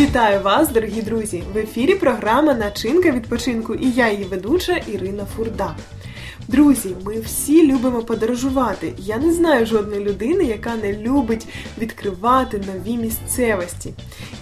[0.00, 1.42] Вітаю вас, дорогі друзі!
[1.54, 5.76] В ефірі програма Начинка відпочинку і я її ведуча Ірина Фурда.
[6.48, 8.92] Друзі, ми всі любимо подорожувати.
[8.98, 11.46] Я не знаю жодної людини, яка не любить
[11.78, 13.94] відкривати нові місцевості.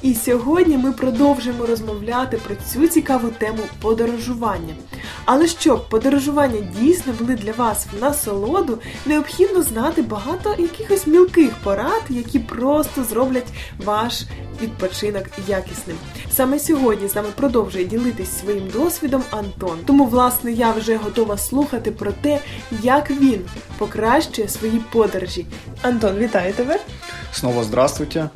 [0.03, 4.75] І сьогодні ми продовжимо розмовляти про цю цікаву тему подорожування.
[5.25, 12.03] Але щоб подорожування дійсно були для вас в насолоду, необхідно знати багато якихось мілких порад,
[12.11, 13.49] які просто зроблять
[13.85, 14.23] ваш
[14.63, 15.97] відпочинок якісним.
[16.31, 19.79] Саме сьогодні з нами продовжує ділитись своїм досвідом Антон.
[19.87, 22.39] Тому, власне, я вже готова слухати про те,
[22.83, 23.41] як він
[23.79, 25.47] покращує свої подорожі.
[25.83, 26.79] Антон, вітаю тебе!
[27.33, 28.29] Снова здравствуйте.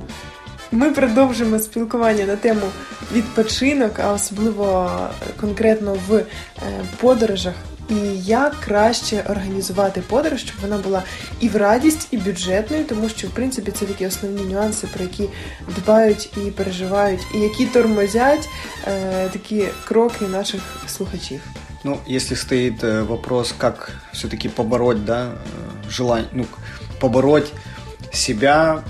[0.73, 2.67] Ми продовжимо спілкування на тему
[3.13, 4.91] відпочинок, а особливо
[5.41, 6.25] конкретно в е,
[7.01, 7.55] подорожах.
[7.90, 7.96] І
[8.26, 11.04] як краще організувати подорож, щоб вона була
[11.40, 15.30] і в радість, і бюджетною, тому що в принципі це такі основні нюанси, про які
[15.78, 18.50] дбають і переживають, і які тормозять
[18.88, 21.42] е, такі кроки наших слухачів.
[21.84, 26.46] Ну, если стоит э, вопрос, как все-таки побороть, да, э, желание, ну,
[27.00, 27.54] побороть
[28.12, 28.84] себя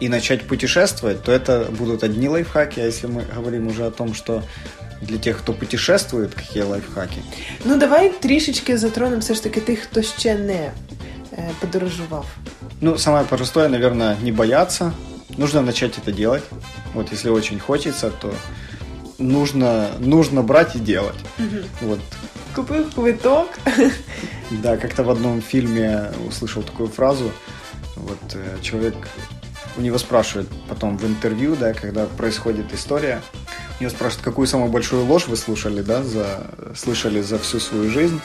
[0.00, 4.14] и начать путешествовать, то это будут одни лайфхаки, а если мы говорим уже о том,
[4.14, 4.42] что
[5.03, 7.21] для тех, хто путешествует, какие лайфхаки?
[7.65, 10.71] Ну давай трішечки затронемо все ж таки тих, хто ще не
[11.59, 12.25] подорожував.
[12.81, 14.93] Ну, самое простое, наверное, не бояться.
[15.37, 16.43] Нужно начать это делать.
[16.93, 18.33] Вот если очень хочется, то
[19.17, 21.15] нужно, нужно брать и делать.
[21.81, 21.99] Вот.
[22.55, 23.47] Купив квиток.
[24.51, 27.31] Да, как-то в одном фильме услышал такую фразу.
[27.95, 28.95] Вот э, человек
[29.77, 33.21] у него спрашивают потом в интервью, да, когда происходит история,
[33.81, 38.19] него спрашивают, какую самую большую ложь вы слушали, да, за, слышали за всю свою жизнь,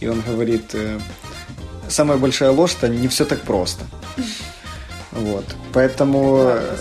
[0.00, 0.98] и он говорит, э,
[1.88, 3.84] самая большая ложь это не все так просто.
[5.12, 6.76] Вот, поэтому э,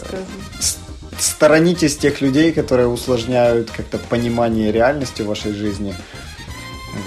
[1.20, 5.94] сторонитесь тех людей, которые усложняют как-то понимание реальности в вашей жизни.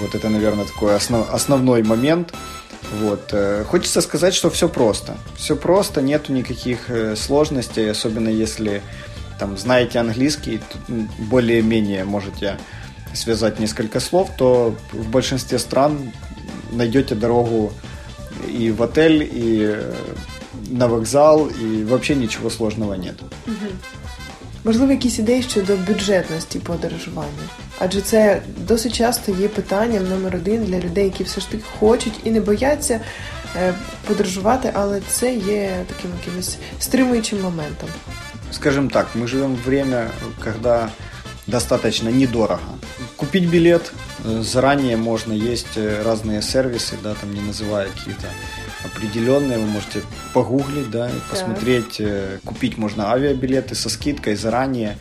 [0.01, 2.33] Вот это, наверное, такой основ- основной момент.
[3.01, 3.31] Вот.
[3.33, 5.17] э, Хочется сказать, что все просто.
[5.37, 8.83] Все просто, нету никаких сложностей, особенно если
[9.39, 10.61] там знаете английский,
[11.19, 12.59] более-менее можете
[13.15, 16.13] связать несколько слов, то в большинстве стран
[16.73, 17.73] найдете дорогу
[18.49, 19.93] и в отель, и э,
[20.69, 23.15] на вокзал, и вообще ничего сложного нет.
[24.65, 27.47] Можливо, якісь ідеї щодо бюджетності подорожування.
[27.79, 32.21] Адже це досить часто є питанням номер один для людей, які все ж таки хочуть
[32.25, 33.01] і не бояться
[34.07, 37.89] подорожувати, але це є таким якимось стримуючим моментом.
[38.51, 40.11] Скажем так, мы живем в время,
[40.45, 40.91] когда
[41.47, 42.61] достаточно недорого.
[43.17, 43.93] Купить билет
[44.25, 48.27] э, заранее можно, есть э, разные сервисы, да, там не называя какие-то
[48.85, 50.03] определенные, вы можете
[50.33, 54.99] погуглить, да, и посмотреть, э, купить можно авиабилеты со скидкой заранее.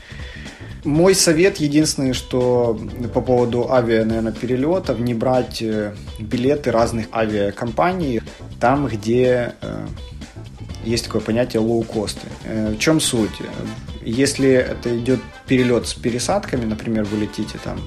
[0.84, 2.80] Мой совет единственный, что
[3.12, 5.64] по поводу авиа, наверное, перелетов, не брать
[6.20, 8.22] билеты разных авиакомпаний
[8.60, 9.88] там, где э,
[10.84, 12.28] есть такое понятие лоу-косты.
[12.44, 13.38] Э, В чем суть?
[14.04, 17.80] Если это идет перелет с пересадками, например, вы летите там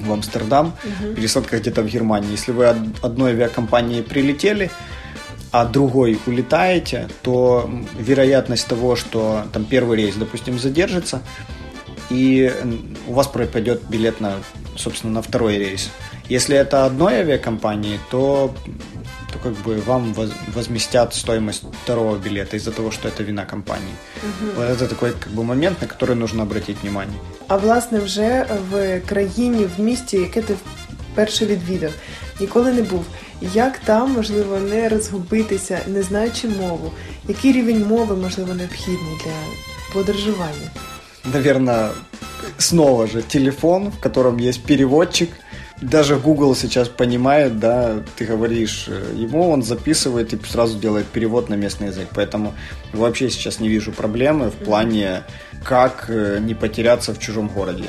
[0.00, 0.74] в Амстердам,
[1.16, 2.30] пересадка где-то в Германии.
[2.30, 4.70] Если вы одной авиакомпании прилетели,
[5.52, 11.22] а другой улетаете, то вероятность того, что там первый рейс, допустим, задержится,
[12.10, 12.52] и
[13.06, 14.34] у вас пропадет билет на,
[14.76, 15.90] собственно, на второй рейс.
[16.28, 18.54] Если это одной авиакомпании, то
[19.43, 23.93] как бы вам воз- возместят стоимость второго билета из-за того, что это вина компании.
[24.55, 27.19] Вот это такой как бы момент, на который нужно обратить внимание.
[27.47, 30.55] А власне, вже в країні, в місті, яке ти
[31.13, 31.91] вперше відвідав,
[32.39, 33.05] ніколи не був.
[33.53, 36.91] Як там можливо не розгубитися, не знаючи мову?
[37.27, 39.31] Який рівень мови можливо необхідний для
[39.93, 40.69] подорожування?
[41.33, 41.89] наверное,
[42.57, 45.29] снова же телефон, в котором есть переводчик.
[45.82, 51.48] даже Google сейчас понимает, да, ты говоришь э, ему, он записывает и сразу делает перевод
[51.48, 52.06] на местный язык.
[52.14, 52.54] Поэтому
[52.92, 55.24] вообще сейчас не вижу проблемы в плане,
[55.64, 57.86] как э, не потеряться в чужом городе.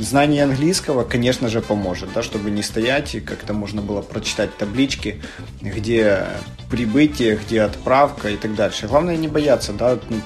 [0.00, 5.20] Знание английского, конечно же, поможет, да, чтобы не стоять, и как-то можно было прочитать таблички,
[5.60, 6.24] где
[6.70, 8.88] прибытие, где отправка и так дальше.
[8.88, 10.16] Главное не бояться, да, ну,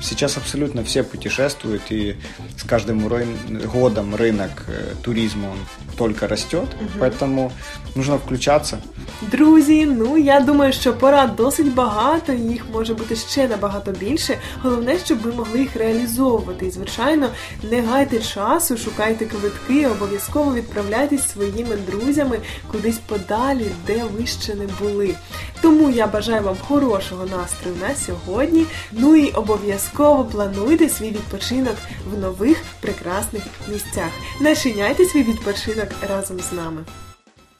[0.00, 2.16] сейчас абсолютно все путешествуют, и
[2.56, 5.58] с каждым рын- годом рынок э, туризма он
[5.96, 6.68] только растет,
[7.00, 7.52] поэтому
[7.94, 8.80] нужно включаться.
[9.22, 14.38] Друзі, ну я думаю, що порад досить багато, їх може бути ще набагато більше.
[14.62, 16.66] Головне, щоб ви могли їх реалізовувати.
[16.66, 17.28] І, звичайно,
[17.70, 22.38] не гайте часу, шукайте квитки, обов'язково відправляйтесь своїми друзями
[22.72, 25.14] кудись подалі, де ви ще не були.
[25.60, 28.66] Тому я бажаю вам хорошого настрою на сьогодні.
[28.92, 31.76] Ну і обов'язково плануйте свій відпочинок
[32.10, 33.42] в нових прекрасних
[33.72, 34.10] місцях.
[34.40, 36.80] Начиняйте свій відпочинок разом з нами.